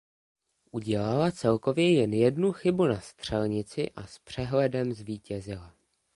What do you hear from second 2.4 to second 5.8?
chybu na střelnici a s přehledem zvítězila.